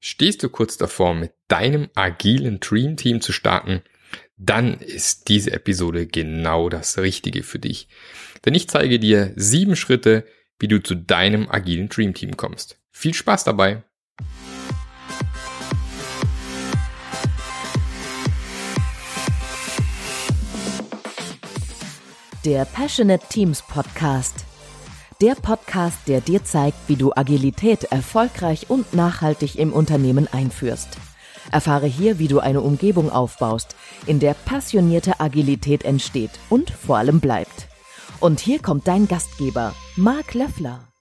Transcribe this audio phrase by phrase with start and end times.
[0.00, 3.82] Stehst du kurz davor, mit deinem agilen Dream Team zu starten?
[4.36, 7.88] Dann ist diese Episode genau das Richtige für dich.
[8.44, 10.24] Denn ich zeige dir sieben Schritte,
[10.60, 12.78] wie du zu deinem agilen Dream Team kommst.
[12.92, 13.82] Viel Spaß dabei!
[22.44, 24.47] Der Passionate Teams Podcast
[25.20, 30.96] der Podcast, der dir zeigt, wie du Agilität erfolgreich und nachhaltig im Unternehmen einführst.
[31.50, 33.74] Erfahre hier, wie du eine Umgebung aufbaust,
[34.06, 37.66] in der passionierte Agilität entsteht und vor allem bleibt.
[38.20, 40.92] Und hier kommt dein Gastgeber, Marc Löffler.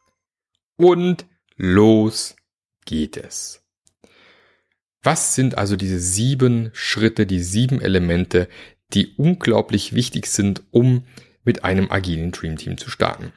[0.78, 2.36] Und los
[2.86, 3.62] geht es.
[5.04, 8.50] Was sind also diese sieben Schritte, die sieben Elemente,
[8.94, 11.06] die unglaublich wichtig sind, um
[11.44, 13.32] mit einem agilen Dream Team zu starten?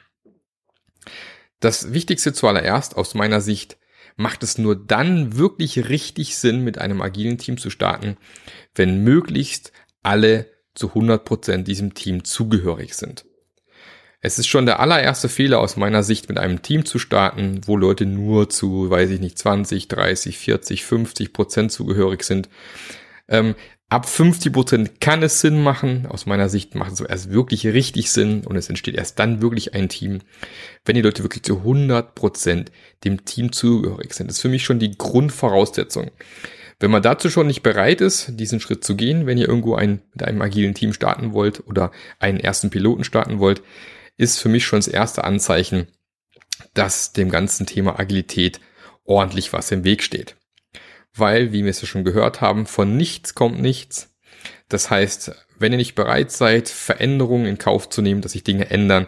[1.61, 3.77] Das Wichtigste zuallererst aus meiner Sicht
[4.17, 8.17] macht es nur dann wirklich richtig Sinn, mit einem agilen Team zu starten,
[8.75, 9.71] wenn möglichst
[10.03, 13.25] alle zu 100% diesem Team zugehörig sind.
[14.21, 17.77] Es ist schon der allererste Fehler aus meiner Sicht, mit einem Team zu starten, wo
[17.77, 22.49] Leute nur zu, weiß ich nicht, 20, 30, 40, 50 Prozent zugehörig sind.
[23.31, 23.55] Ähm,
[23.91, 26.05] Ab 50 Prozent kann es Sinn machen.
[26.05, 29.73] Aus meiner Sicht macht es erst wirklich richtig Sinn und es entsteht erst dann wirklich
[29.73, 30.19] ein Team,
[30.85, 32.71] wenn die Leute wirklich zu 100 Prozent
[33.03, 34.27] dem Team zugehörig sind.
[34.27, 36.09] Das ist für mich schon die Grundvoraussetzung.
[36.79, 40.01] Wenn man dazu schon nicht bereit ist, diesen Schritt zu gehen, wenn ihr irgendwo ein,
[40.13, 43.61] mit einem agilen Team starten wollt oder einen ersten Piloten starten wollt,
[44.15, 45.87] ist für mich schon das erste Anzeichen,
[46.73, 48.61] dass dem ganzen Thema Agilität
[49.03, 50.37] ordentlich was im Weg steht
[51.15, 54.13] weil, wie wir es ja schon gehört haben, von nichts kommt nichts.
[54.69, 58.69] Das heißt, wenn ihr nicht bereit seid, Veränderungen in Kauf zu nehmen, dass sich Dinge
[58.69, 59.07] ändern,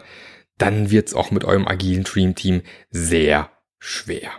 [0.58, 4.30] dann wird es auch mit eurem agilen Dream Team sehr schwer.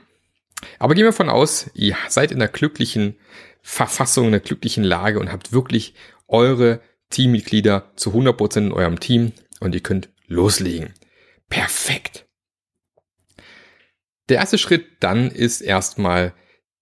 [0.80, 3.18] Aber gehen wir von aus, ihr seid in einer glücklichen
[3.62, 5.96] Verfassung, in einer glücklichen Lage und habt wirklich
[6.28, 10.94] eure Teammitglieder zu 100% in eurem Team und ihr könnt loslegen.
[11.50, 12.26] Perfekt.
[14.30, 16.34] Der erste Schritt dann ist erstmal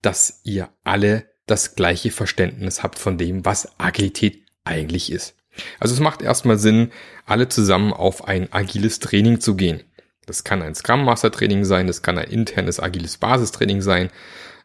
[0.03, 5.35] dass ihr alle das gleiche Verständnis habt von dem, was Agilität eigentlich ist.
[5.79, 6.91] Also es macht erstmal Sinn,
[7.25, 9.83] alle zusammen auf ein agiles Training zu gehen.
[10.25, 14.09] Das kann ein Scrum Master Training sein, das kann ein internes agiles Basistraining sein.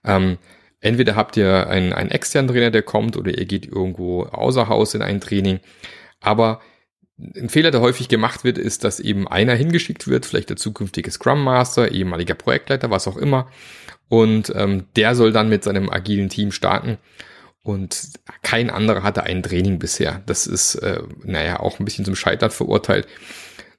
[0.05, 0.39] Ähm,
[0.81, 4.95] entweder habt ihr einen, einen externen Trainer, der kommt, oder ihr geht irgendwo außer Haus
[4.95, 5.61] in ein Training.
[6.21, 6.61] Aber
[7.19, 11.11] ein Fehler, der häufig gemacht wird, ist, dass eben einer hingeschickt wird, vielleicht der zukünftige
[11.11, 13.51] Scrum Master, ehemaliger Projektleiter, was auch immer,
[14.09, 16.99] und ähm, der soll dann mit seinem agilen Team starten.
[17.63, 18.13] Und
[18.43, 20.23] kein anderer hatte ein Training bisher.
[20.25, 23.07] Das ist, äh, naja, auch ein bisschen zum Scheitern verurteilt.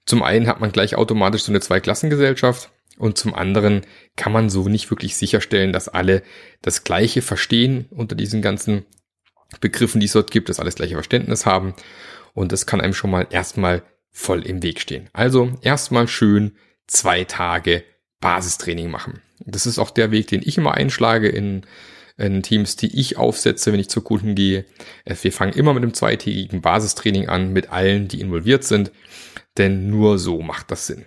[0.06, 3.82] Zum einen hat man gleich automatisch so eine Zweiklassengesellschaft und zum anderen
[4.16, 6.22] kann man so nicht wirklich sicherstellen, dass alle
[6.62, 8.86] das Gleiche verstehen unter diesen ganzen
[9.62, 11.74] Begriffen, die es dort gibt, dass alles gleiche Verständnis haben.
[12.34, 15.09] Und das kann einem schon mal erstmal voll im Weg stehen.
[15.13, 16.56] Also erstmal schön
[16.88, 17.84] zwei Tage
[18.19, 19.22] Basistraining machen.
[19.45, 21.66] Das ist auch der Weg, den ich immer einschlage in,
[22.17, 24.66] in Teams, die ich aufsetze, wenn ich zu Kunden gehe.
[25.06, 28.91] Wir fangen immer mit einem zweitägigen Basistraining an, mit allen, die involviert sind,
[29.57, 31.06] denn nur so macht das Sinn.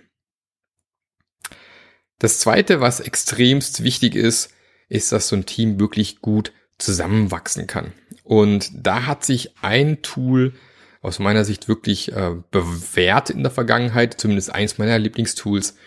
[2.19, 4.53] Das zweite, was extremst wichtig ist,
[4.89, 7.93] ist, dass so ein Team wirklich gut zusammenwachsen kann.
[8.23, 10.53] Und da hat sich ein Tool
[11.03, 15.77] aus meiner Sicht wirklich äh, bewährt in der Vergangenheit, zumindest eins meiner Lieblingstools,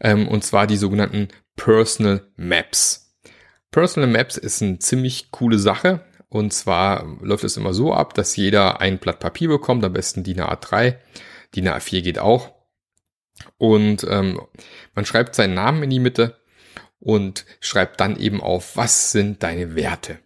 [0.00, 3.14] ähm, und zwar die sogenannten Personal Maps.
[3.70, 6.04] Personal Maps ist eine ziemlich coole Sache.
[6.28, 10.24] Und zwar läuft es immer so ab, dass jeder ein Blatt Papier bekommt, am besten
[10.24, 10.96] DIN A3.
[11.54, 12.52] DIN A4 geht auch.
[13.58, 14.40] Und ähm,
[14.94, 16.40] man schreibt seinen Namen in die Mitte
[16.98, 20.18] und schreibt dann eben auf, was sind deine Werte?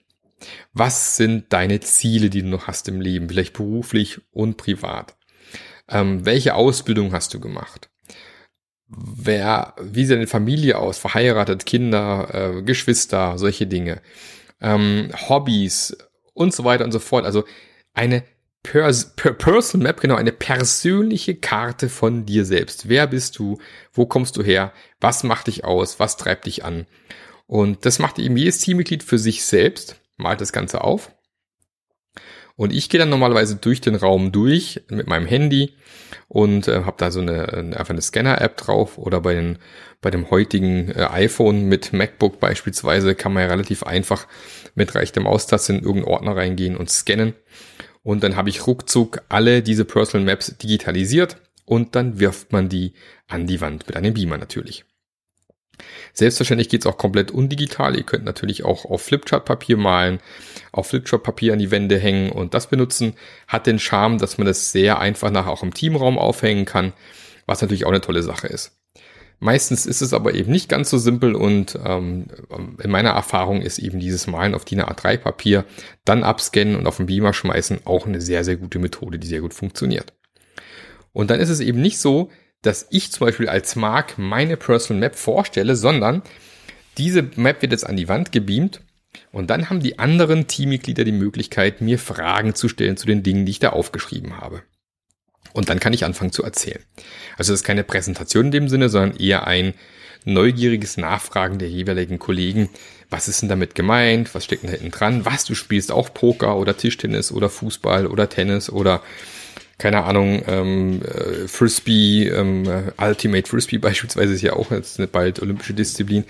[0.72, 5.16] Was sind deine Ziele, die du noch hast im Leben, vielleicht beruflich und privat?
[5.88, 7.90] Ähm, welche Ausbildung hast du gemacht?
[8.90, 14.02] wer, wie sieht deine Familie aus, verheiratet, Kinder, äh, Geschwister, solche Dinge,
[14.60, 15.96] ähm, Hobbys
[16.34, 17.24] und so weiter und so fort.
[17.24, 17.44] Also
[17.94, 18.24] eine
[18.62, 22.88] Pers per Personal Map, genau, eine persönliche Karte von dir selbst.
[22.88, 23.58] Wer bist du?
[23.92, 24.72] Wo kommst du her?
[25.00, 25.98] Was macht dich aus?
[25.98, 26.86] Was treibt dich an?
[27.46, 31.12] Und das macht eben jedes Teammitglied für sich selbst, malt das Ganze auf.
[32.56, 35.76] Und ich gehe dann normalerweise durch den Raum durch mit meinem Handy
[36.28, 39.58] und äh, habe da so eine, einfach eine Scanner-App drauf oder bei, den,
[40.02, 44.26] bei dem heutigen äh, iPhone mit MacBook beispielsweise kann man ja relativ einfach
[44.74, 47.32] mit rechter Maustaste in irgendeinen Ordner reingehen und scannen.
[48.02, 52.92] Und dann habe ich ruckzuck alle diese Personal Maps digitalisiert und dann wirft man die
[53.26, 54.84] an die Wand mit einem Beamer natürlich.
[56.12, 57.96] Selbstverständlich geht's auch komplett undigital.
[57.96, 60.20] Ihr könnt natürlich auch auf Flipchart-Papier malen,
[60.72, 63.14] auf Flipchart-Papier an die Wände hängen und das benutzen.
[63.46, 66.92] Hat den Charme, dass man das sehr einfach nachher auch im Teamraum aufhängen kann,
[67.46, 68.76] was natürlich auch eine tolle Sache ist.
[69.42, 72.26] Meistens ist es aber eben nicht ganz so simpel und ähm,
[72.82, 75.64] in meiner Erfahrung ist eben dieses Malen auf DIN A3 Papier,
[76.04, 79.40] dann abscannen und auf den Beamer schmeißen auch eine sehr, sehr gute Methode, die sehr
[79.40, 80.12] gut funktioniert.
[81.12, 82.30] Und dann ist es eben nicht so,
[82.62, 86.22] dass ich zum Beispiel als Mark meine Personal Map vorstelle, sondern
[86.98, 88.80] diese Map wird jetzt an die Wand gebeamt
[89.32, 93.46] und dann haben die anderen Teammitglieder die Möglichkeit, mir Fragen zu stellen zu den Dingen,
[93.46, 94.62] die ich da aufgeschrieben habe.
[95.52, 96.82] Und dann kann ich anfangen zu erzählen.
[97.36, 99.74] Also das ist keine Präsentation in dem Sinne, sondern eher ein
[100.24, 102.68] neugieriges Nachfragen der jeweiligen Kollegen.
[103.08, 104.34] Was ist denn damit gemeint?
[104.34, 105.24] Was steckt denn da hinten dran?
[105.24, 109.02] Was, du spielst auch Poker oder Tischtennis oder Fußball oder Tennis oder
[109.80, 112.64] keine Ahnung, ähm, äh, Frisbee, ähm,
[112.98, 116.24] Ultimate Frisbee beispielsweise ist ja auch jetzt eine bald olympische Disziplin.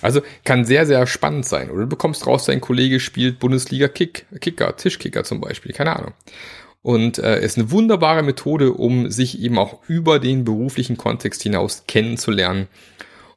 [0.00, 1.70] Also kann sehr, sehr spannend sein.
[1.70, 6.12] Oder du bekommst raus, dein Kollege spielt Bundesliga Kick, Kicker, Tischkicker zum Beispiel, keine Ahnung.
[6.82, 11.84] Und äh, ist eine wunderbare Methode, um sich eben auch über den beruflichen Kontext hinaus
[11.88, 12.68] kennenzulernen.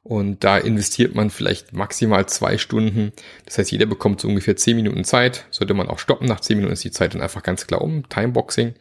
[0.04, 3.12] Und da investiert man vielleicht maximal zwei Stunden.
[3.45, 5.45] Das heißt, jeder bekommt so ungefähr zehn Minuten Zeit.
[5.50, 6.27] Sollte man auch stoppen.
[6.27, 8.07] Nach zehn Minuten ist die Zeit dann einfach ganz klar um.
[8.09, 8.74] Timeboxing.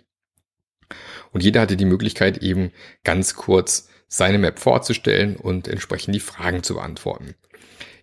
[1.32, 2.72] Und jeder hatte die Möglichkeit, eben
[3.04, 7.34] ganz kurz seine Map vorzustellen und entsprechend die Fragen zu beantworten.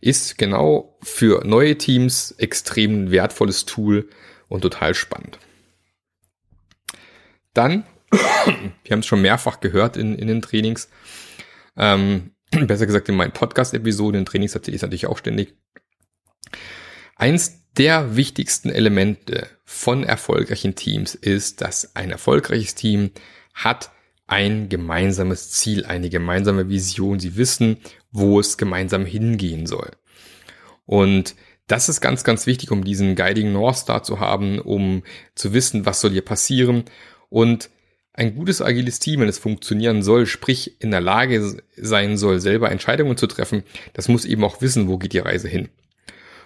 [0.02, 4.10] Ist genau für neue Teams extrem wertvolles Tool
[4.50, 5.40] und total spannend.
[7.54, 10.90] Dann, wir haben es schon mehrfach gehört in, in den Trainings,
[11.78, 15.56] ähm, besser gesagt in meinen Podcast-Episoden, in Trainings erzähle ich es natürlich auch ständig.
[17.16, 23.12] Eins der wichtigsten Elemente von erfolgreichen Teams ist, dass ein erfolgreiches Team
[23.54, 23.92] hat
[24.28, 27.20] ein gemeinsames Ziel, eine gemeinsame Vision.
[27.20, 27.78] Sie wissen,
[28.12, 29.92] wo es gemeinsam hingehen soll.
[30.86, 31.36] Und
[31.68, 35.04] das ist ganz, ganz wichtig, um diesen Guiding North Star zu haben, um
[35.36, 36.86] zu wissen, was soll hier passieren
[37.30, 37.70] und
[38.16, 42.70] ein gutes agiles Team, wenn es funktionieren soll, sprich in der Lage sein soll, selber
[42.70, 43.64] Entscheidungen zu treffen,
[43.94, 45.70] das muss eben auch wissen, wo geht die Reise hin.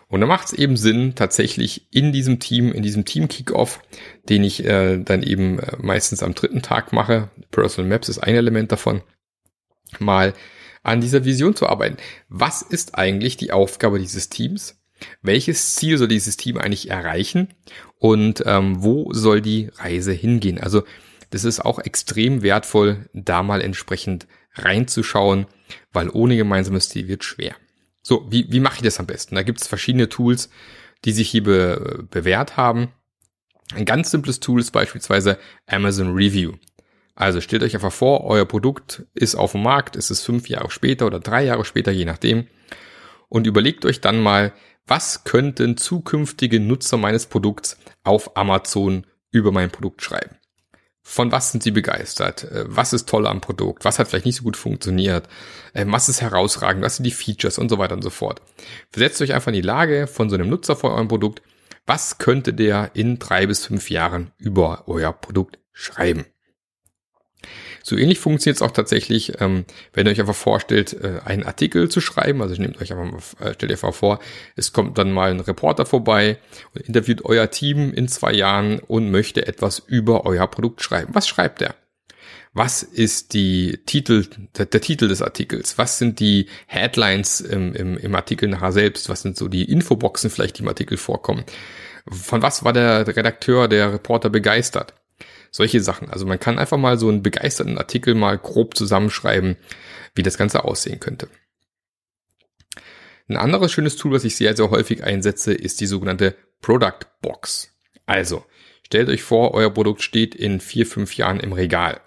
[0.09, 3.81] Und da macht es eben Sinn, tatsächlich in diesem Team, in diesem Team-Kickoff,
[4.29, 8.35] den ich äh, dann eben äh, meistens am dritten Tag mache, Personal Maps ist ein
[8.35, 9.01] Element davon,
[9.99, 10.33] mal
[10.83, 11.97] an dieser Vision zu arbeiten.
[12.29, 14.77] Was ist eigentlich die Aufgabe dieses Teams?
[15.21, 17.49] welches Ziel soll dieses Team eigentlich erreichen
[17.99, 20.59] und ähm, wo soll die Reise hingehen.
[20.59, 20.83] Also
[21.29, 25.45] das ist auch extrem wertvoll, da mal entsprechend reinzuschauen,
[25.91, 27.55] weil ohne gemeinsames Ziel wird schwer.
[28.07, 29.35] So, wie, wie mache ich das am besten?
[29.35, 30.49] Da gibt es verschiedene Tools,
[31.03, 32.93] die sich hier be bewährt haben.
[33.73, 36.53] Ein ganz simples Tool ist beispielsweise Amazon Review.
[37.15, 40.71] Also stellt euch einfach vor, euer Produkt ist auf dem Markt, ist es fünf Jahre
[40.71, 42.47] später oder drei Jahre später, je nachdem.
[43.27, 44.53] Und überlegt euch dann mal,
[44.85, 50.37] was könnten zukünftige Nutzer meines Produkts auf Amazon über mein Produkt schreiben?
[51.09, 52.43] Von was sind sie begeistert?
[52.43, 53.85] Äh, was ist toll am Produkt?
[53.85, 55.29] Was hat vielleicht nicht so gut funktioniert?
[55.71, 56.83] Äh, was ist herausragend?
[56.83, 58.41] Was sind die Features und so weiter und so fort?
[58.91, 61.41] Versetzt euch einfach in die Lage von so einem Nutzer von eurem Produkt.
[61.85, 66.25] Was könnte der in drei bis fünf Jahren über euer Produkt schreiben?
[67.87, 69.63] So ähnlich funktioniert es auch tatsächlich, ähm,
[69.93, 72.41] wenn ihr euch einfach vorstellt, äh, einen Artikel zu schreiben.
[72.41, 74.19] Also nehmt euch einfach mal, äh, stellt einfach vor,
[74.57, 76.37] es kommt dann mal ein Reporter vorbei
[76.75, 81.15] und interviewt euer Team in zwei Jahren und möchte etwas über euer Produkt schreiben.
[81.15, 81.75] Was schreibt er?
[82.51, 84.25] Was ist die Titel,
[84.57, 85.77] der, der, Titel des Artikels?
[85.77, 89.07] Was sind die Headlines im, im, im Artikel nachher selbst?
[89.07, 91.45] Was sind so die Infoboxen vielleicht, die im Artikel vorkommen?
[92.05, 94.93] Von was war der Redakteur, der Reporter begeistert?
[95.51, 96.09] Solche Sachen.
[96.09, 99.57] Also man kann einfach mal so einen begeisterten Artikel mal grob zusammenschreiben,
[100.15, 101.29] wie das Ganze aussehen könnte.
[103.27, 107.73] Ein anderes schönes Tool, was ich sehr, sehr häufig einsetze, ist die sogenannte Product Box.
[108.05, 108.45] Also,
[108.83, 111.99] stellt euch vor, euer Produkt steht in vier, fünf Jahren im Regal.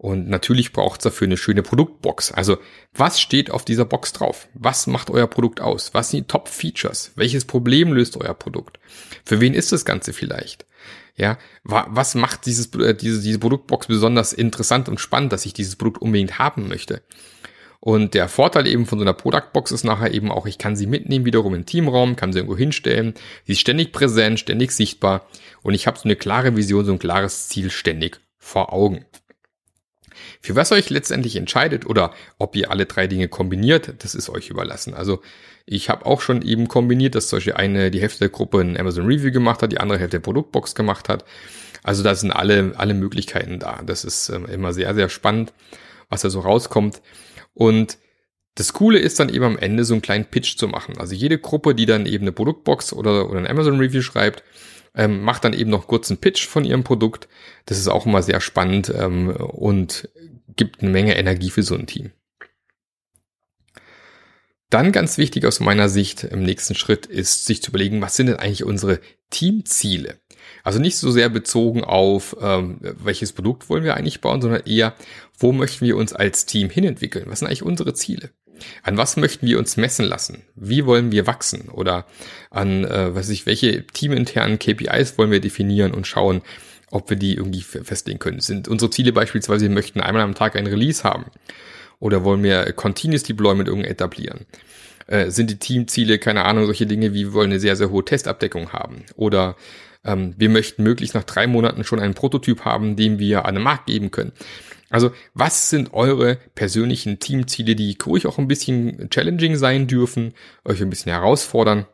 [0.00, 2.32] Und natürlich braucht es dafür eine schöne Produktbox.
[2.32, 2.56] Also,
[2.94, 4.48] was steht auf dieser Box drauf?
[4.54, 5.92] Was macht euer Produkt aus?
[5.92, 7.12] Was sind die Top-Features?
[7.16, 8.80] Welches Problem löst euer Produkt?
[9.26, 10.64] Für wen ist das Ganze vielleicht?
[11.16, 15.76] Ja, was macht dieses, äh, diese, diese Produktbox besonders interessant und spannend, dass ich dieses
[15.76, 17.02] Produkt unbedingt haben möchte?
[17.78, 20.86] Und der Vorteil eben von so einer Produktbox ist nachher eben auch, ich kann sie
[20.86, 23.12] mitnehmen wiederum in Teamraum, kann sie irgendwo hinstellen.
[23.44, 25.26] Sie ist ständig präsent, ständig sichtbar
[25.60, 29.04] und ich habe so eine klare Vision, so ein klares Ziel ständig vor Augen.
[30.40, 34.50] Für was euch letztendlich entscheidet oder ob ihr alle drei Dinge kombiniert, das ist euch
[34.50, 34.94] überlassen.
[34.94, 35.20] Also
[35.66, 38.78] ich habe auch schon eben kombiniert, dass zum Beispiel eine, die Hälfte der Gruppe ein
[38.78, 41.24] Amazon Review gemacht hat, die andere Hälfte der Produktbox gemacht hat.
[41.82, 43.80] Also da sind alle, alle Möglichkeiten da.
[43.86, 45.52] Das ist ähm, immer sehr, sehr spannend,
[46.08, 47.00] was da so rauskommt.
[47.54, 47.98] Und
[48.56, 50.98] Das Coole ist dann eben am Ende so einen kleinen Pitch zu machen.
[50.98, 54.42] Also jede Gruppe, die dann eben eine Produktbox oder, oder ein Amazon Review schreibt,
[54.94, 57.28] ähm, macht dann eben noch kurz einen Pitch von ihrem Produkt.
[57.66, 60.08] Das ist auch immer sehr spannend ähm, und
[60.56, 62.10] gibt eine Menge Energie für so ein Team.
[64.70, 68.26] Dann ganz wichtig aus meiner Sicht im nächsten Schritt ist, sich zu überlegen, was sind
[68.26, 70.20] denn eigentlich unsere Teamziele?
[70.62, 74.94] Also nicht so sehr bezogen auf, ähm, welches Produkt wollen wir eigentlich bauen, sondern eher,
[75.38, 77.26] wo möchten wir uns als Team hinentwickeln?
[77.28, 78.30] Was sind eigentlich unsere Ziele?
[78.82, 80.42] An was möchten wir uns messen lassen?
[80.54, 81.68] Wie wollen wir wachsen?
[81.68, 82.06] Oder
[82.50, 86.42] an, äh, was ich, welche teaminternen KPIs wollen wir definieren und schauen,
[86.90, 88.40] ob wir die irgendwie festlegen können?
[88.40, 91.26] Sind unsere Ziele beispielsweise, wir möchten einmal am Tag ein Release haben?
[91.98, 94.46] Oder wollen wir Continuous Deployment irgendwie etablieren?
[95.06, 98.04] Äh, sind die Teamziele, keine Ahnung, solche Dinge wie wir wollen eine sehr, sehr hohe
[98.04, 99.04] Testabdeckung haben?
[99.16, 99.56] Oder
[100.04, 103.64] ähm, wir möchten möglichst nach drei Monaten schon einen Prototyp haben, den wir an den
[103.64, 104.32] Markt geben können.
[104.90, 110.82] Also, was sind eure persönlichen Teamziele, die ruhig auch ein bisschen challenging sein dürfen, euch
[110.82, 111.86] ein bisschen herausfordern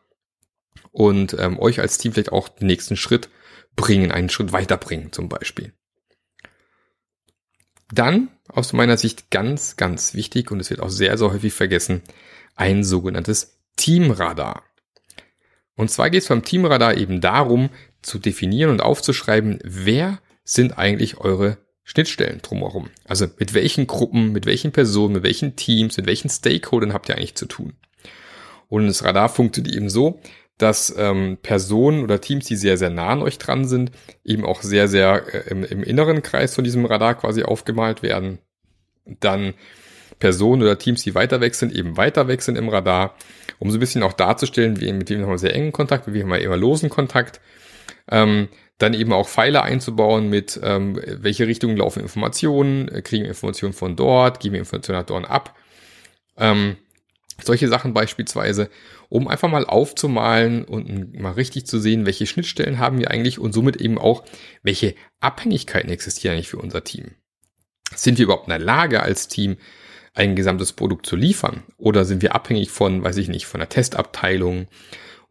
[0.92, 3.28] und ähm, euch als Team vielleicht auch den nächsten Schritt
[3.76, 5.74] bringen, einen Schritt weiterbringen zum Beispiel.
[7.92, 12.02] Dann, aus meiner Sicht ganz, ganz wichtig, und es wird auch sehr, sehr häufig vergessen,
[12.56, 14.64] ein sogenanntes Teamradar.
[15.74, 17.68] Und zwar geht es beim Teamradar eben darum,
[18.00, 22.90] zu definieren und aufzuschreiben, wer sind eigentlich eure Schnittstellen drumherum.
[23.04, 27.16] Also mit welchen Gruppen, mit welchen Personen, mit welchen Teams, mit welchen Stakeholdern habt ihr
[27.16, 27.74] eigentlich zu tun.
[28.68, 30.20] Und das Radar funktioniert eben so,
[30.58, 33.92] dass ähm, Personen oder Teams, die sehr, sehr nah an euch dran sind,
[34.24, 38.40] eben auch sehr, sehr äh, im, im inneren Kreis von diesem Radar quasi aufgemalt werden.
[39.04, 39.54] Dann
[40.18, 43.14] Personen oder Teams, die weiter weg sind, eben weiter weg sind im Radar,
[43.60, 46.16] um so ein bisschen auch darzustellen, wie, mit wem haben wir sehr engen Kontakt, mit
[46.16, 47.40] wem haben wir immer losen Kontakt.
[48.10, 48.48] Ähm,
[48.78, 53.72] dann eben auch Pfeiler einzubauen mit, ähm, welche Richtung laufen Informationen, äh, kriegen wir Informationen
[53.72, 55.56] von dort, geben wir Informationen nach dort ab.
[56.36, 56.76] Ähm,
[57.42, 58.70] solche Sachen beispielsweise,
[59.08, 63.52] um einfach mal aufzumalen und mal richtig zu sehen, welche Schnittstellen haben wir eigentlich und
[63.52, 64.24] somit eben auch,
[64.62, 67.12] welche Abhängigkeiten existieren eigentlich für unser Team.
[67.94, 69.56] Sind wir überhaupt in der Lage als Team,
[70.14, 71.62] ein gesamtes Produkt zu liefern?
[71.76, 74.66] Oder sind wir abhängig von, weiß ich nicht, von der Testabteilung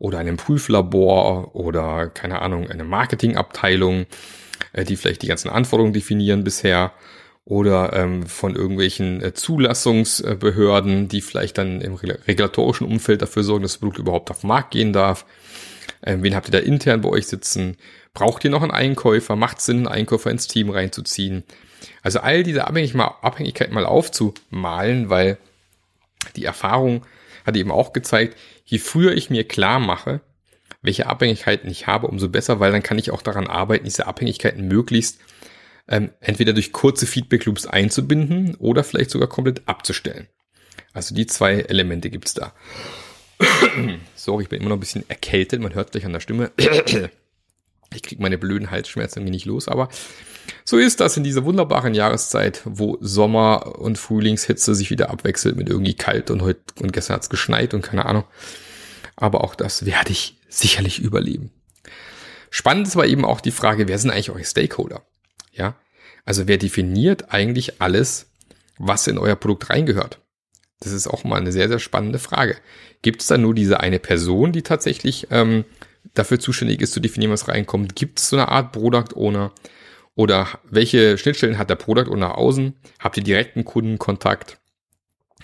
[0.06, 4.06] oder einem Prüflabor oder, keine Ahnung, eine Marketingabteilung,
[4.74, 6.92] äh, die vielleicht die ganzen Anforderungen definieren bisher
[7.44, 13.74] oder ähm, von irgendwelchen äh, Zulassungsbehörden, die vielleicht dann im regulatorischen Umfeld dafür sorgen, dass
[13.74, 15.26] das Produkt überhaupt auf den Markt gehen darf.
[16.04, 17.76] Ähm, wen habt ihr da intern bei euch sitzen?
[18.14, 19.36] Braucht ihr noch einen Einkäufer?
[19.36, 21.44] Macht Sinn, einen Einkäufer ins Team reinzuziehen?
[22.04, 25.40] Also all diese Abhängigkeiten mal aufzumalen, weil
[26.36, 27.08] die Erfahrung
[27.44, 28.36] hat eben auch gezeigt,
[28.66, 30.22] je früher ich mir klar mache,
[30.82, 34.68] welche Abhängigkeiten ich habe, umso besser, weil dann kann ich auch daran arbeiten, diese Abhängigkeiten
[34.68, 35.20] möglichst
[35.88, 40.28] ähm, entweder durch kurze Feedback-Loops einzubinden oder vielleicht sogar komplett abzustellen.
[40.94, 42.54] Also die zwei Elemente gibt's da.
[44.16, 46.52] Sorry, ich bin immer noch ein bisschen erkältet, man hört gleich an der Stimme.
[47.96, 49.90] ich kriege meine blöden Halsschmerzen irgendwie nicht los, aber
[50.64, 55.70] so ist das in dieser wunderbaren Jahreszeit, wo Sommer und Frühlingshitze sich wieder abwechselt mit
[55.70, 58.26] irgendwie kalt und heute und gestern hat's geschneit und keine Ahnung.
[59.16, 61.52] Aber auch das werde ich sicherlich überleben.
[62.50, 65.02] Spannend ist aber eben auch die Frage, wer sind eigentlich eure Stakeholder?
[65.52, 65.76] Ja,
[66.26, 68.32] also wer definiert eigentlich alles,
[68.78, 70.20] was in euer Produkt reingehört?
[70.80, 72.58] Das ist auch mal eine sehr, sehr spannende Frage.
[73.02, 75.64] Gibt es da nur diese eine Person, die tatsächlich ähm,
[76.16, 77.96] dafür zuständig ist, zu definieren, was reinkommt?
[77.96, 79.52] Gibt es so eine Art Product Owner?
[80.16, 82.74] Oder welche Schnittstellen hat der Product Owner außen?
[83.00, 84.60] Habt ihr direkten Kundenkontakt?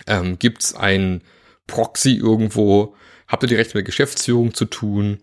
[0.08, 1.22] Ähm, Gibt es ein
[1.68, 2.96] Proxy irgendwo?
[3.28, 5.20] Habt ihr direkt mit Geschäftsführung zu tun?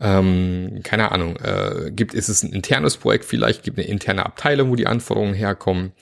[0.00, 4.70] ähm, keine Ahnung, äh, gibt, ist es ein internes Projekt vielleicht, gibt eine interne Abteilung,
[4.70, 5.92] wo die Anforderungen herkommen,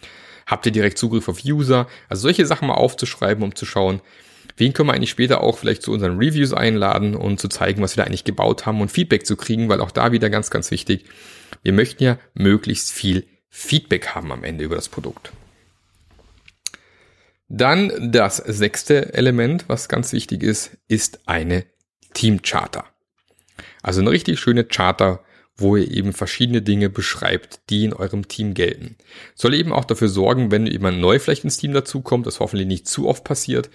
[0.46, 4.00] habt ihr direkt Zugriff auf User, also solche Sachen mal aufzuschreiben, um zu schauen,
[4.56, 7.96] wen können wir eigentlich später auch vielleicht zu unseren Reviews einladen und zu zeigen, was
[7.96, 10.70] wir da eigentlich gebaut haben und Feedback zu kriegen, weil auch da wieder ganz, ganz
[10.70, 11.04] wichtig,
[11.62, 15.32] wir möchten ja möglichst viel Feedback haben am Ende über das Produkt.
[17.48, 21.64] Dann das sechste Element, was ganz wichtig ist, ist eine
[22.14, 22.84] Teamcharter.
[23.82, 25.22] Also eine richtig schöne Charter,
[25.56, 28.96] wo ihr eben verschiedene Dinge beschreibt, die in eurem Team gelten.
[29.34, 32.88] Soll eben auch dafür sorgen, wenn jemand neu vielleicht ins Team dazukommt, das hoffentlich nicht
[32.88, 33.70] zu oft passiert,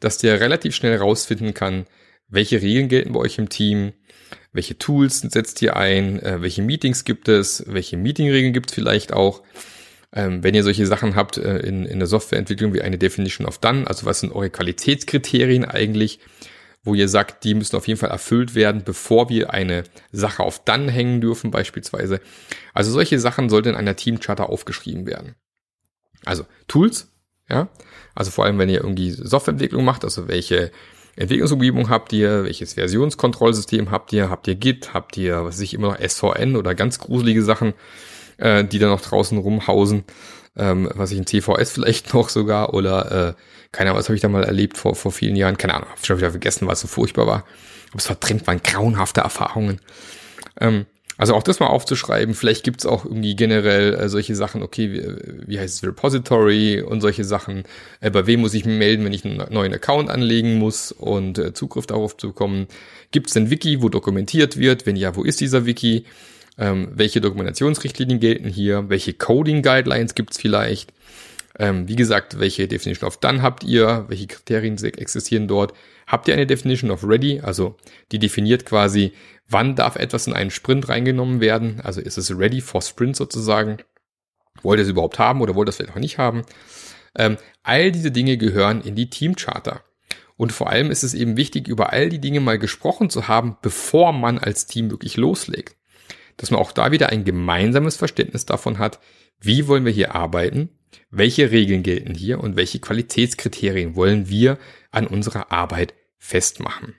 [0.00, 1.86] dass der relativ schnell rausfinden kann,
[2.28, 3.92] welche Regeln gelten bei euch im Team,
[4.52, 9.12] welche Tools setzt ihr ein, äh, welche Meetings gibt es, welche Meetingregeln gibt es vielleicht
[9.12, 9.42] auch.
[10.12, 13.58] Ähm, wenn ihr solche Sachen habt äh, in, in der Softwareentwicklung wie eine Definition of
[13.58, 16.18] Done, also was sind eure Qualitätskriterien eigentlich,
[16.82, 20.64] wo ihr sagt, die müssen auf jeden Fall erfüllt werden, bevor wir eine Sache auf
[20.64, 22.20] dann hängen dürfen beispielsweise.
[22.74, 25.36] Also solche Sachen sollten in einer Teamcharter aufgeschrieben werden.
[26.24, 27.09] Also Tools,
[27.50, 27.68] Ja,
[28.14, 30.70] also vor allem, wenn ihr irgendwie Softwareentwicklung macht, also welche
[31.16, 35.74] Entwicklungsumgebung habt ihr, welches Versionskontrollsystem habt ihr, habt ihr Git, habt ihr, was weiß ich,
[35.74, 37.74] immer noch SVN oder ganz gruselige Sachen,
[38.38, 40.04] äh, die da noch draußen rumhausen,
[40.56, 43.34] ähm, was ich in CVS vielleicht noch sogar oder äh,
[43.72, 46.04] keine Ahnung, was habe ich da mal erlebt vor, vor vielen Jahren, keine Ahnung, hab
[46.04, 47.44] schon wieder vergessen, was so furchtbar war.
[47.90, 49.80] Aber es verdrängt waren grauenhafte Erfahrungen.
[50.60, 50.86] Ähm,
[51.20, 52.34] also auch das mal aufzuschreiben.
[52.34, 57.02] Vielleicht gibt's auch irgendwie generell äh, solche Sachen, okay, wie, wie heißt es, Repository und
[57.02, 57.64] solche Sachen.
[58.00, 61.36] Äh, bei wem muss ich mich melden, wenn ich einen neuen Account anlegen muss und
[61.36, 62.68] äh, Zugriff darauf zu bekommen?
[63.10, 64.86] Gibt's ein Wiki, wo dokumentiert wird?
[64.86, 66.06] Wenn ja, wo ist dieser Wiki?
[66.56, 68.88] Ähm, welche Dokumentationsrichtlinien gelten hier?
[68.88, 70.90] Welche Coding-Guidelines gibt's vielleicht?
[71.60, 74.06] Ähm, wie gesagt, welche Definition of Done habt ihr?
[74.08, 75.74] Welche Kriterien existieren dort?
[76.06, 77.40] Habt ihr eine Definition of Ready?
[77.40, 77.76] Also
[78.12, 79.12] die definiert quasi,
[79.46, 81.82] wann darf etwas in einen Sprint reingenommen werden?
[81.82, 83.76] Also ist es ready for Sprint sozusagen?
[84.62, 86.44] Wollt ihr es überhaupt haben oder wollt ihr es vielleicht auch nicht haben?
[87.14, 89.84] Ähm, all diese Dinge gehören in die Teamcharter.
[90.38, 93.58] Und vor allem ist es eben wichtig, über all die Dinge mal gesprochen zu haben,
[93.60, 95.76] bevor man als Team wirklich loslegt.
[96.38, 98.98] Dass man auch da wieder ein gemeinsames Verständnis davon hat,
[99.40, 100.70] wie wollen wir hier arbeiten,
[101.10, 104.58] welche Regeln gelten hier und welche Qualitätskriterien wollen wir
[104.90, 106.94] an unserer Arbeit festmachen.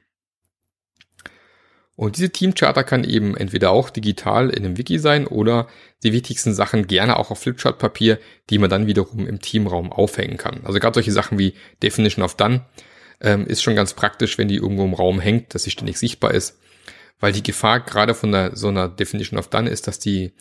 [1.96, 5.68] Und diese Teamcharter kann eben entweder auch digital in einem Wiki sein oder
[6.04, 8.18] die wichtigsten Sachen gerne auch auf Flipchart-Papier,
[8.50, 10.62] die man dann wiederum im Teamraum aufhängen kann.
[10.64, 12.66] Also gerade solche Sachen wie Definition of Done
[13.20, 16.34] ähm, ist schon ganz praktisch, wenn die irgendwo im Raum hängt, dass sie ständig sichtbar
[16.34, 16.60] ist.
[17.20, 20.32] Weil die Gefahr gerade von der, so einer Definition of Done ist, dass die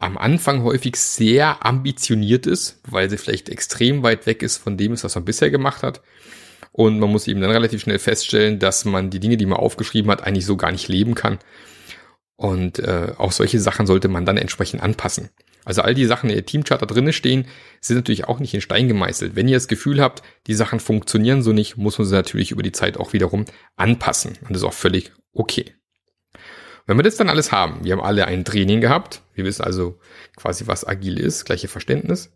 [0.00, 4.92] am Anfang häufig sehr ambitioniert ist, weil sie vielleicht extrem weit weg ist von dem,
[4.92, 6.02] was man bisher gemacht hat.
[6.72, 10.10] Und man muss eben dann relativ schnell feststellen, dass man die Dinge, die man aufgeschrieben
[10.10, 11.38] hat, eigentlich so gar nicht leben kann.
[12.36, 15.30] Und äh, auch solche Sachen sollte man dann entsprechend anpassen.
[15.64, 17.46] Also all die Sachen, die in der Teamcharter drinne stehen,
[17.80, 19.34] sind natürlich auch nicht in Stein gemeißelt.
[19.34, 22.62] Wenn ihr das Gefühl habt, die Sachen funktionieren so nicht, muss man sie natürlich über
[22.62, 23.44] die Zeit auch wiederum
[23.76, 24.38] anpassen.
[24.42, 25.74] Und das ist auch völlig okay.
[26.86, 29.98] Wenn wir das dann alles haben, wir haben alle ein Training gehabt, wir wissen also
[30.36, 32.32] quasi, was agil ist, gleiche Verständnis.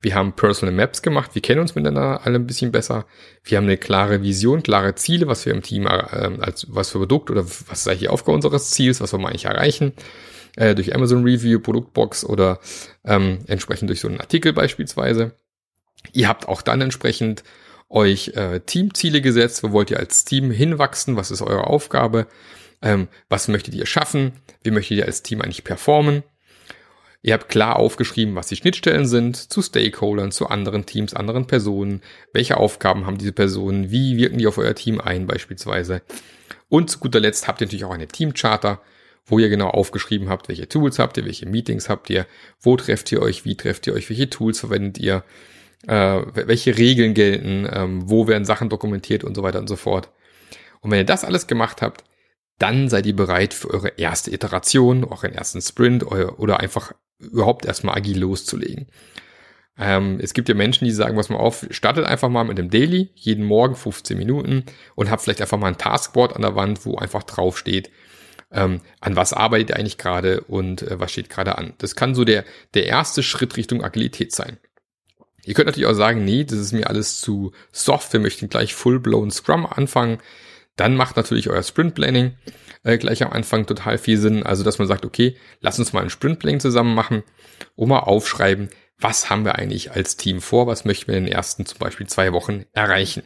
[0.00, 1.34] Wir haben Personal Maps gemacht.
[1.34, 3.06] Wir kennen uns miteinander alle ein bisschen besser.
[3.42, 6.98] Wir haben eine klare Vision, klare Ziele, was wir im Team, äh, als was für
[6.98, 9.94] Produkt oder was ist eigentlich die Aufgabe unseres Ziels, was wir eigentlich erreichen.
[10.56, 12.60] Äh, durch Amazon Review, Produktbox oder
[13.04, 15.32] ähm, entsprechend durch so einen Artikel beispielsweise.
[16.12, 17.42] Ihr habt auch dann entsprechend
[17.88, 19.62] euch äh, Teamziele gesetzt.
[19.62, 21.16] Wo wollt ihr als Team hinwachsen?
[21.16, 22.26] Was ist eure Aufgabe?
[22.82, 24.32] Ähm, was möchtet ihr schaffen?
[24.62, 26.22] Wie möchtet ihr als Team eigentlich performen?
[27.26, 32.02] Ihr habt klar aufgeschrieben, was die Schnittstellen sind zu Stakeholdern, zu anderen Teams, anderen Personen.
[32.34, 33.90] Welche Aufgaben haben diese Personen?
[33.90, 36.02] Wie wirken die auf euer Team ein beispielsweise?
[36.68, 38.82] Und zu guter Letzt habt ihr natürlich auch eine Teamcharter,
[39.24, 42.26] wo ihr genau aufgeschrieben habt, welche Tools habt ihr, welche Meetings habt ihr,
[42.60, 45.24] wo trefft ihr euch, wie trefft ihr euch, welche Tools verwendet ihr,
[45.86, 50.10] äh, welche Regeln gelten, ähm, wo werden Sachen dokumentiert und so weiter und so fort.
[50.82, 52.04] Und wenn ihr das alles gemacht habt,
[52.58, 56.92] dann seid ihr bereit für eure erste Iteration, euren ersten Sprint oder einfach
[57.24, 58.86] überhaupt erstmal agil loszulegen.
[59.76, 62.70] Ähm, es gibt ja Menschen, die sagen, was mal auf, startet einfach mal mit dem
[62.70, 66.86] Daily, jeden Morgen 15 Minuten und habt vielleicht einfach mal ein Taskboard an der Wand,
[66.86, 67.90] wo einfach drauf steht,
[68.52, 71.74] ähm, an was arbeitet ihr eigentlich gerade und äh, was steht gerade an.
[71.78, 74.58] Das kann so der, der erste Schritt Richtung Agilität sein.
[75.44, 78.74] Ihr könnt natürlich auch sagen, nee, das ist mir alles zu soft, wir möchten gleich
[78.74, 80.18] full-blown Scrum anfangen.
[80.76, 82.32] Dann macht natürlich euer Sprint Planning
[82.82, 84.42] äh, gleich am Anfang total viel Sinn.
[84.42, 87.22] Also, dass man sagt, okay, lass uns mal ein Sprint Planning zusammen machen
[87.76, 91.32] und mal aufschreiben, was haben wir eigentlich als Team vor, was möchten wir in den
[91.32, 93.22] ersten zum Beispiel zwei Wochen erreichen.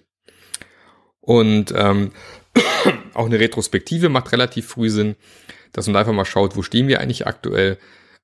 [1.20, 2.12] Und ähm,
[3.14, 5.16] auch eine Retrospektive macht relativ früh Sinn,
[5.72, 7.78] dass man einfach mal schaut, wo stehen wir eigentlich aktuell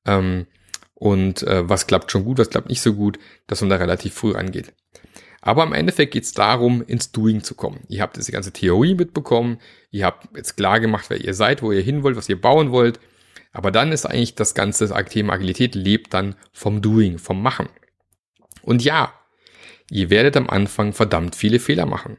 [0.07, 0.47] ähm,
[0.95, 4.15] und äh, was klappt schon gut, was klappt nicht so gut, dass man da relativ
[4.15, 4.73] früh rangeht.
[5.46, 7.80] Aber im Endeffekt geht es darum, ins Doing zu kommen.
[7.88, 9.59] Ihr habt diese ganze Theorie mitbekommen,
[9.90, 12.72] ihr habt jetzt klar gemacht, wer ihr seid, wo ihr hin wollt, was ihr bauen
[12.72, 12.98] wollt.
[13.52, 17.68] Aber dann ist eigentlich das ganze Thema Agilität lebt dann vom Doing, vom Machen.
[18.62, 19.12] Und ja,
[19.90, 22.16] ihr werdet am Anfang verdammt viele Fehler machen.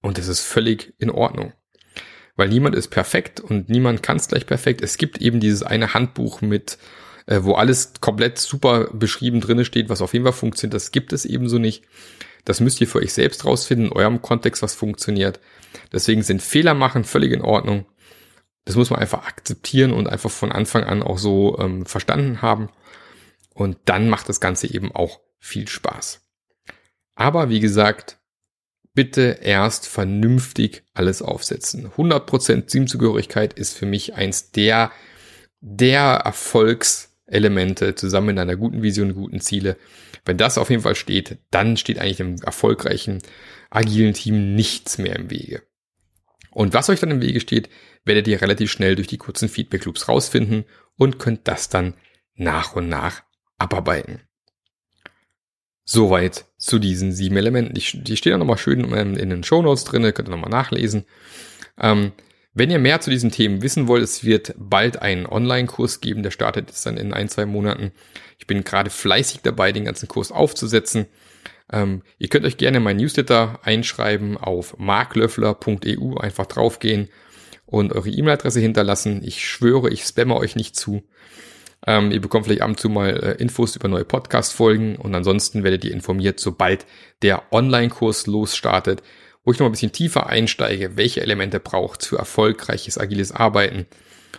[0.00, 1.52] Und das ist völlig in Ordnung.
[2.36, 4.80] Weil niemand ist perfekt und niemand kann es gleich perfekt.
[4.80, 6.78] Es gibt eben dieses eine Handbuch mit,
[7.26, 10.74] äh, wo alles komplett super beschrieben drinne steht, was auf jeden Fall funktioniert.
[10.74, 11.82] Das gibt es ebenso nicht.
[12.44, 15.40] Das müsst ihr für euch selbst rausfinden, in eurem Kontext, was funktioniert.
[15.92, 17.86] Deswegen sind Fehler machen völlig in Ordnung.
[18.64, 22.68] Das muss man einfach akzeptieren und einfach von Anfang an auch so ähm, verstanden haben.
[23.54, 26.22] Und dann macht das Ganze eben auch viel Spaß.
[27.14, 28.18] Aber wie gesagt,
[28.94, 31.90] bitte erst vernünftig alles aufsetzen.
[31.96, 34.90] 100% Teamzugehörigkeit ist für mich eins der,
[35.60, 39.76] der Erfolgs Elemente zusammen in einer guten Vision, guten Ziele.
[40.24, 43.18] Wenn das auf jeden Fall steht, dann steht eigentlich dem erfolgreichen
[43.70, 45.62] agilen Team nichts mehr im Wege.
[46.50, 47.70] Und was euch dann im Wege steht,
[48.04, 50.64] werdet ihr relativ schnell durch die kurzen Feedback Loops rausfinden
[50.96, 51.94] und könnt das dann
[52.34, 53.22] nach und nach
[53.58, 54.22] abarbeiten.
[55.84, 57.74] Soweit zu diesen sieben Elementen.
[57.74, 61.04] Die, die stehen auch nochmal schön in den Show Notes drin, könnt ihr nochmal nachlesen.
[61.78, 62.12] Ähm,
[62.60, 66.30] wenn ihr mehr zu diesen Themen wissen wollt, es wird bald einen Online-Kurs geben, der
[66.30, 67.90] startet jetzt dann in ein, zwei Monaten.
[68.38, 71.06] Ich bin gerade fleißig dabei, den ganzen Kurs aufzusetzen.
[71.72, 77.08] Ähm, ihr könnt euch gerne mein Newsletter einschreiben auf marklöffler.eu, einfach draufgehen
[77.64, 79.22] und eure E-Mail-Adresse hinterlassen.
[79.24, 81.02] Ich schwöre, ich spamme euch nicht zu.
[81.86, 85.64] Ähm, ihr bekommt vielleicht ab und zu mal äh, Infos über neue Podcast-Folgen und ansonsten
[85.64, 86.84] werdet ihr informiert, sobald
[87.22, 89.02] der Online-Kurs losstartet
[89.44, 93.86] wo ich noch ein bisschen tiefer einsteige, welche Elemente braucht für erfolgreiches agiles Arbeiten.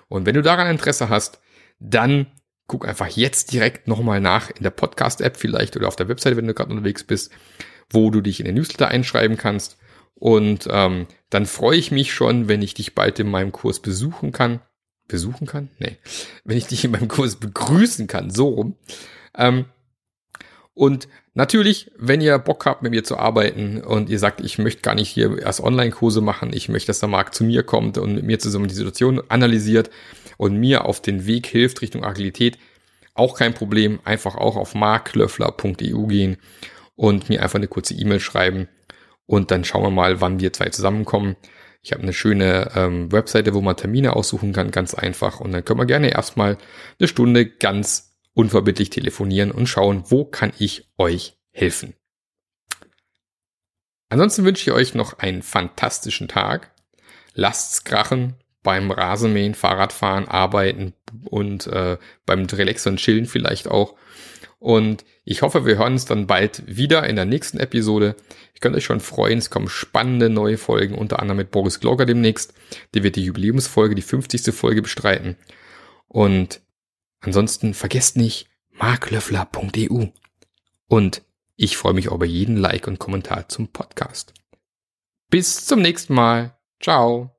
[0.08, 1.40] Und wenn du daran Interesse hast,
[1.80, 2.28] dann
[2.68, 6.48] guck einfach jetzt direkt nochmal nach in der Podcast-App vielleicht oder auf der Webseite, wenn
[6.48, 7.32] du gerade unterwegs bist,
[7.90, 9.78] wo du dich in den Newsletter einschreiben kannst.
[10.14, 14.32] Und ähm, dann freue ich mich schon, wenn ich dich bald in meinem Kurs besuchen
[14.32, 14.62] kann.
[15.08, 15.70] Besuchen kann?
[15.80, 15.98] Nee.
[16.46, 18.78] Wenn ich dich in meinem Kurs begrüßen kann, so rum.
[19.36, 19.66] Ähm,
[20.74, 24.82] und natürlich, wenn ihr Bock habt, mit mir zu arbeiten und ihr sagt, ich möchte
[24.82, 28.16] gar nicht hier erst Online-Kurse machen, ich möchte, dass der Markt zu mir kommt und
[28.16, 29.90] mit mir zusammen die Situation analysiert
[30.38, 32.58] und mir auf den Weg hilft Richtung Agilität,
[33.14, 34.00] auch kein Problem.
[34.04, 36.38] Einfach auch auf marklöffler.eu gehen
[36.96, 38.68] und mir einfach eine kurze E-Mail schreiben
[39.32, 41.38] und dann schauen wir mal, wann wir zwei zusammenkommen.
[41.82, 45.40] Ich habe eine schöne ähm, Webseite, wo man Termine aussuchen kann, ganz einfach.
[45.40, 46.58] Und dann können wir gerne erstmal
[47.00, 51.94] eine Stunde ganz unverbindlich telefonieren und schauen, wo kann ich euch helfen.
[54.10, 56.72] Ansonsten wünsche ich euch noch einen fantastischen Tag.
[57.34, 60.94] Lasst's krachen beim Rasenmähen, Fahrradfahren, Arbeiten
[61.26, 63.96] und äh, beim Relaxen und Chillen vielleicht auch.
[64.60, 68.16] Und ich hoffe, wir hören uns dann bald wieder in der nächsten Episode.
[68.54, 72.06] Ich könnt euch schon freuen, es kommen spannende neue Folgen, unter anderem mit Boris Glogger
[72.06, 72.54] demnächst.
[72.94, 74.54] Der wird die Jubiläumsfolge, die 50.
[74.54, 75.36] Folge bestreiten.
[76.08, 76.62] Und
[77.22, 80.08] Ansonsten vergesst nicht marklöffler.eu.
[80.88, 81.22] Und
[81.56, 84.34] ich freue mich über jeden Like und Kommentar zum Podcast.
[85.30, 86.58] Bis zum nächsten Mal.
[86.82, 87.30] Ciao.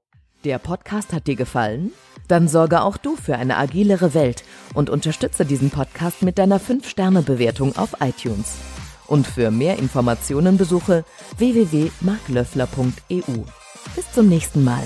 [0.45, 1.92] Der Podcast hat dir gefallen?
[2.29, 7.77] Dann sorge auch du für eine agilere Welt und unterstütze diesen Podcast mit deiner 5-Sterne-Bewertung
[7.77, 8.55] auf iTunes.
[9.07, 11.05] Und für mehr Informationen besuche
[11.37, 13.45] www.marklöffler.eu.
[13.95, 14.83] Bis zum nächsten Mal.